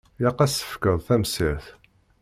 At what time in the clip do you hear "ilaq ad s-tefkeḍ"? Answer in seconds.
0.19-0.97